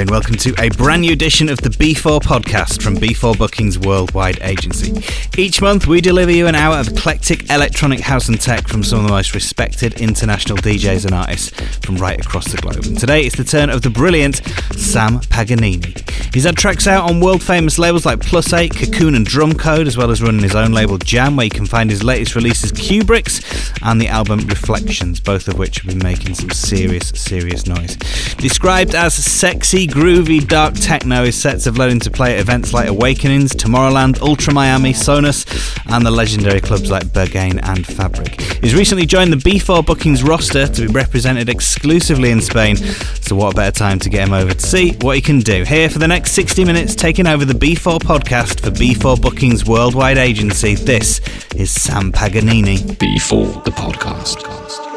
[0.00, 4.38] and welcome to a brand new edition of the B4 podcast from B4 Bookings Worldwide
[4.42, 5.02] Agency.
[5.40, 8.98] Each month, we deliver you an hour of eclectic electronic house and tech from some
[8.98, 12.84] of the most respected international DJs and artists from right across the globe.
[12.84, 14.42] And today, it's the turn of the brilliant
[14.76, 15.94] Sam Paganini.
[16.34, 19.96] He's had tracks out on world famous labels like Plus 8, Cocoon, and Drumcode, as
[19.96, 23.72] well as running his own label Jam, where you can find his latest releases Kubrix
[23.82, 27.96] and the album Reflections, both of which have been making some serious, serious noise.
[28.36, 32.72] Described as sexy, groovy, dark techno, is sets have led him to play at events
[32.72, 35.44] like Awakenings, Tomorrowland, Ultra Miami, Sonus,
[35.92, 38.40] and the legendary clubs like Berghain and Fabric.
[38.62, 43.52] He's recently joined the B4 Bookings roster to be represented exclusively in Spain, so what
[43.52, 45.64] a better time to get him over to see what he can do.
[45.64, 50.18] Here for the next 60 minutes, taking over the B4 podcast for B4 Bookings Worldwide
[50.18, 51.20] Agency, this
[51.54, 52.78] is Sam Paganini.
[52.78, 54.95] B4, the podcast.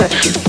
[0.00, 0.39] дальше.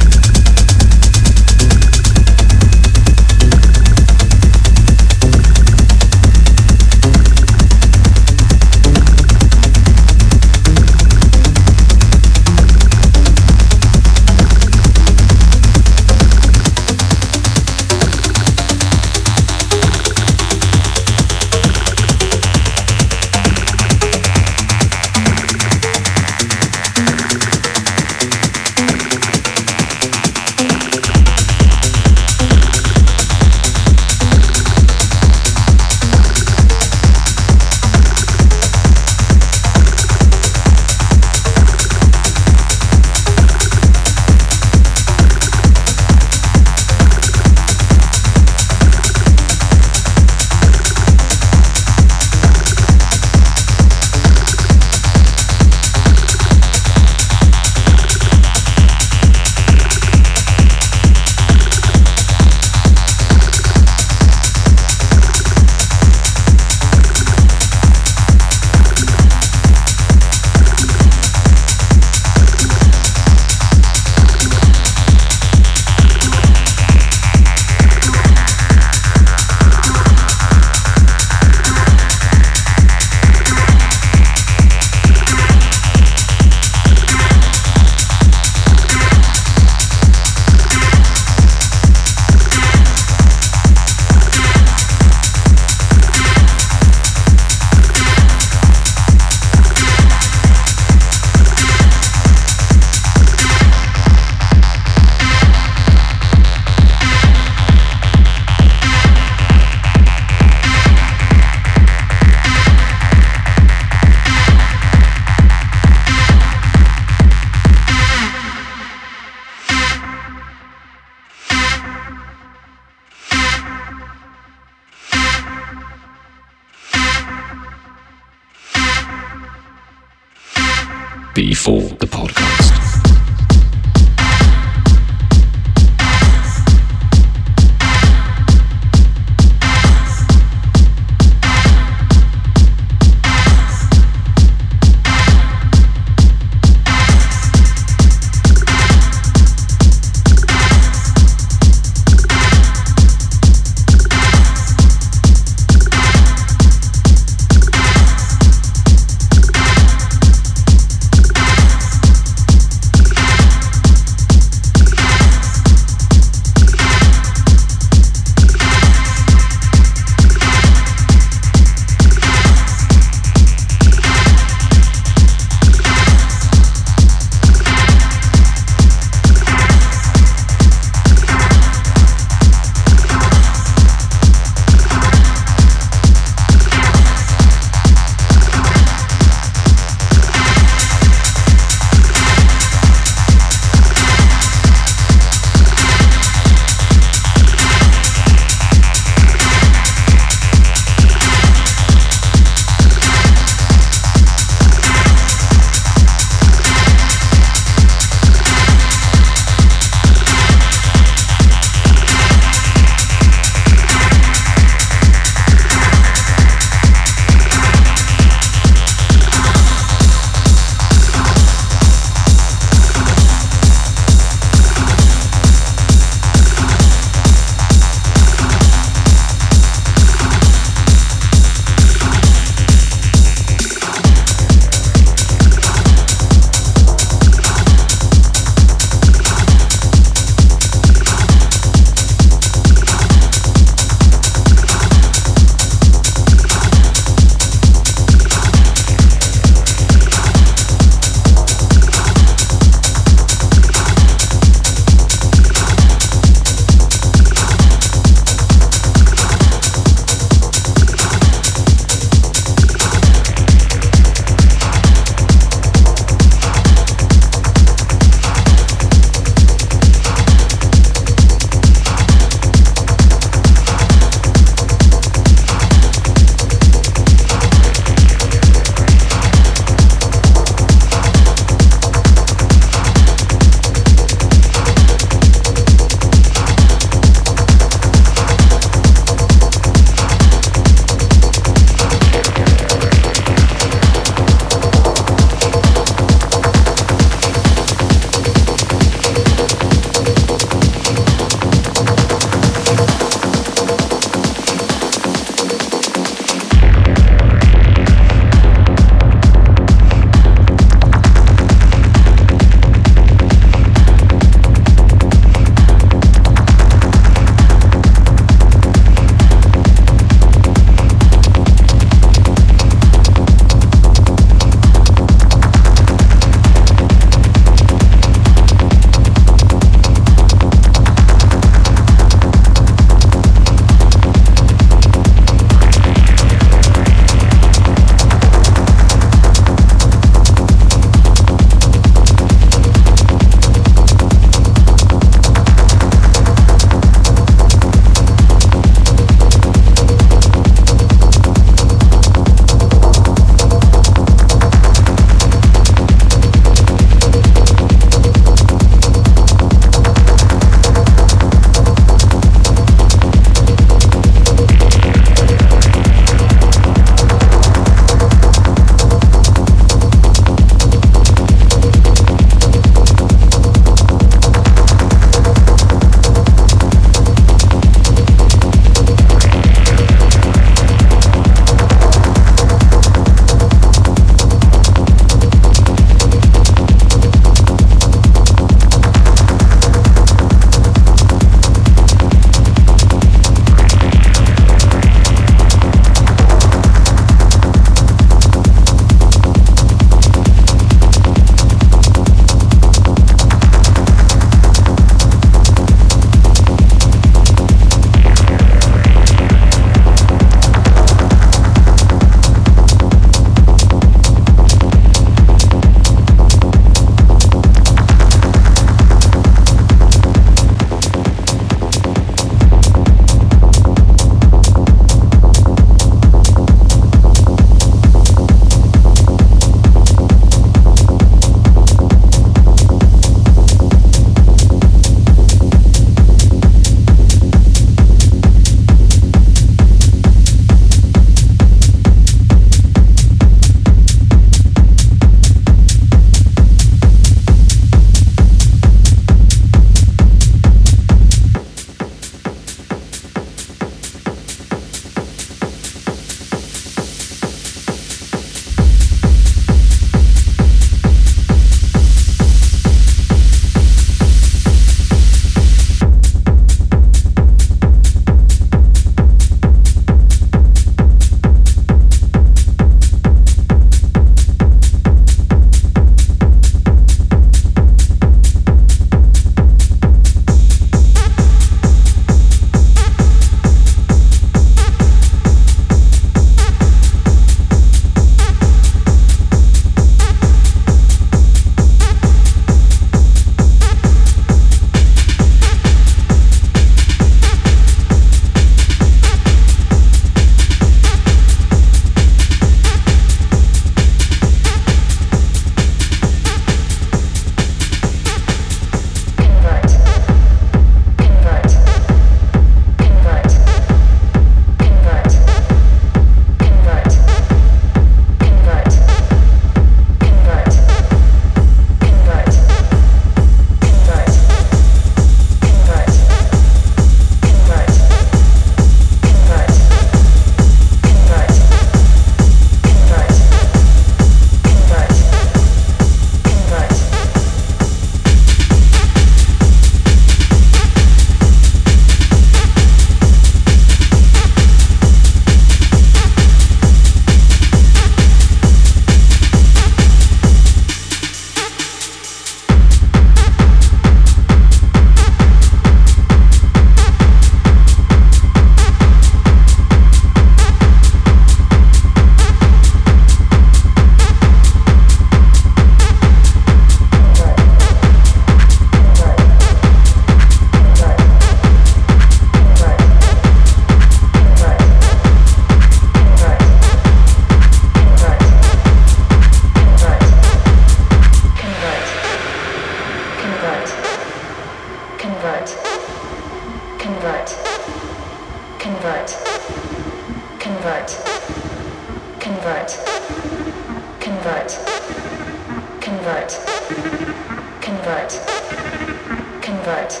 [599.66, 600.00] Convert.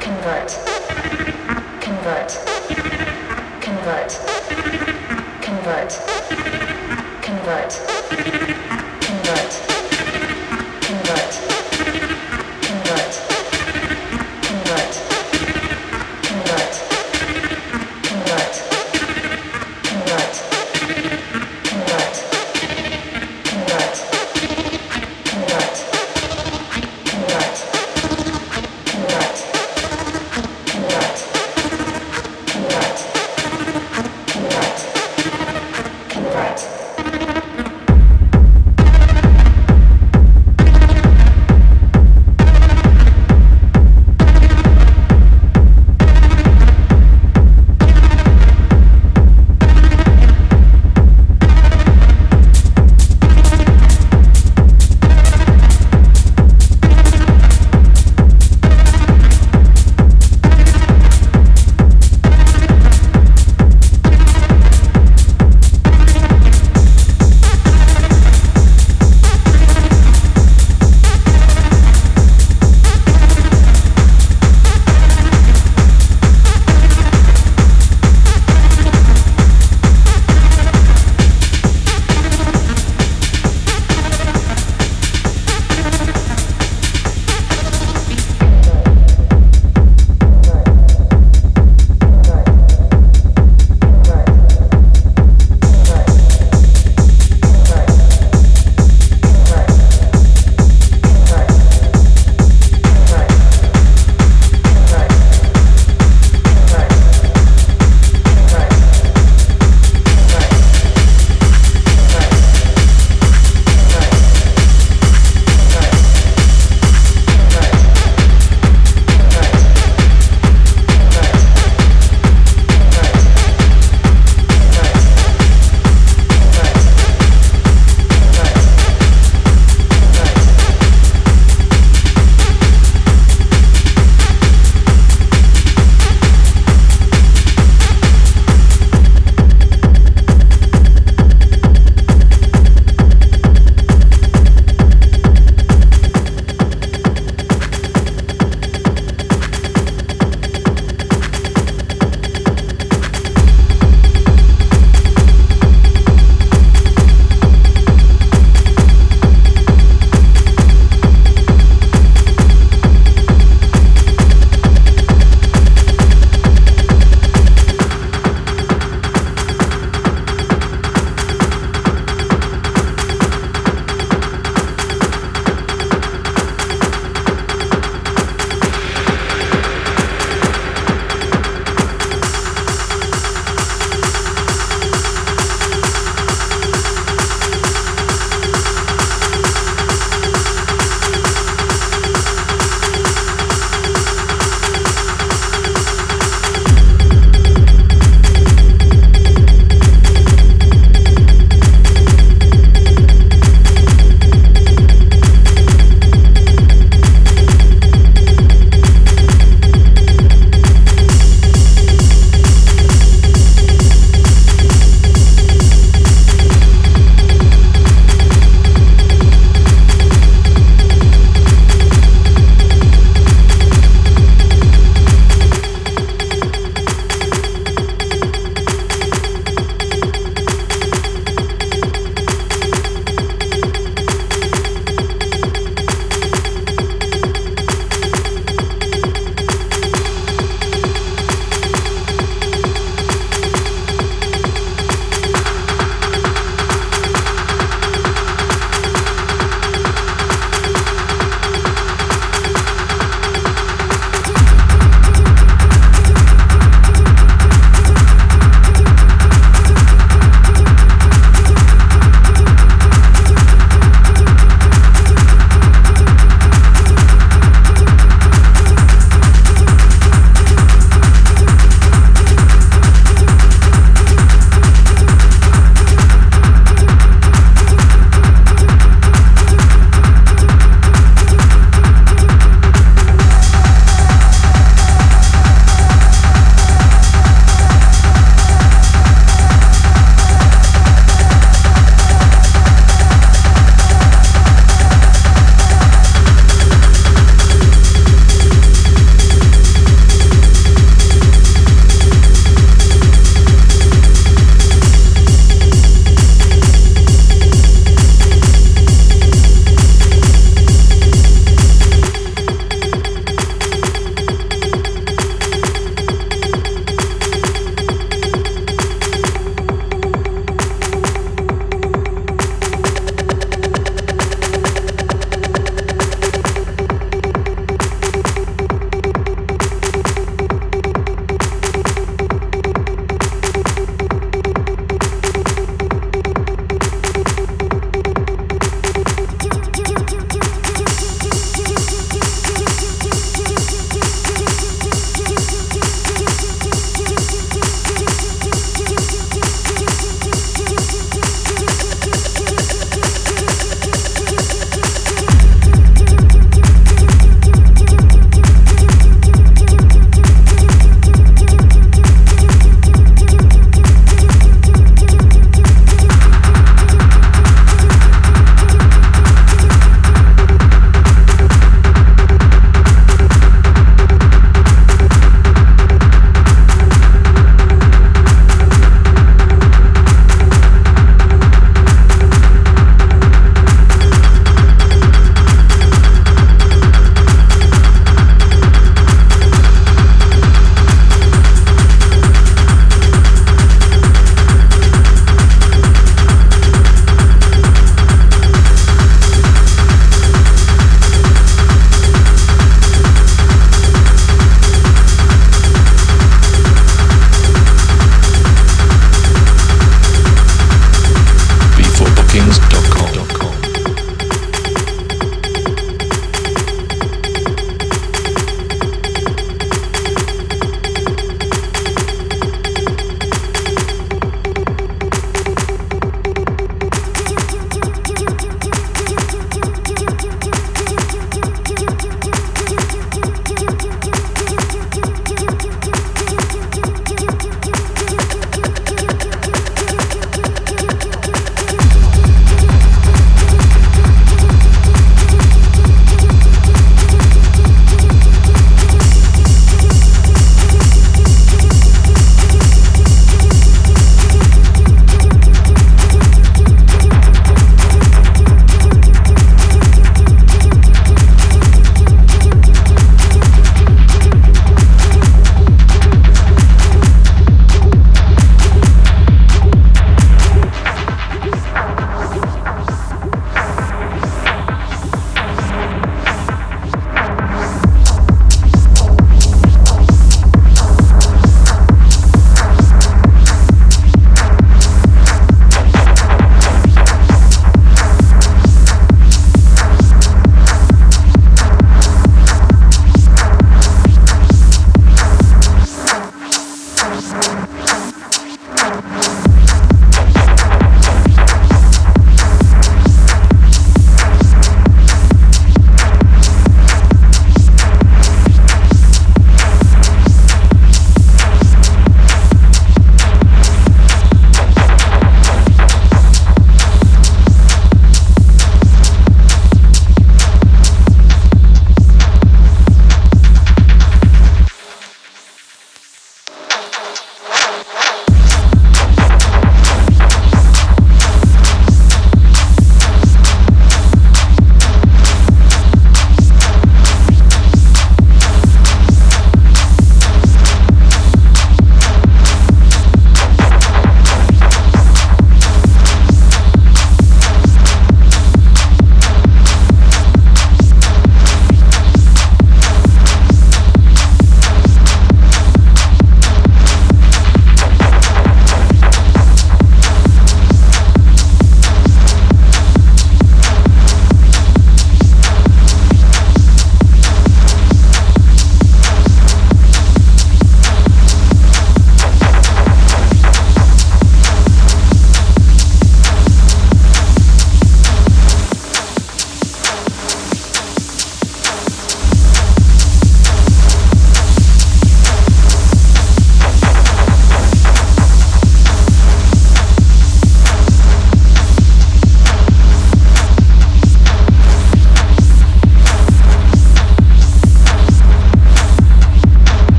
[0.00, 0.58] Convert.
[1.80, 2.30] Convert.
[3.62, 4.20] Convert.
[5.40, 5.92] Convert.
[7.22, 8.03] Convert.